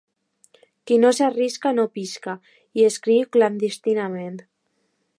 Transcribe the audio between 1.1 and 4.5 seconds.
s'arrisca no pisca», hi escriu clandestinament.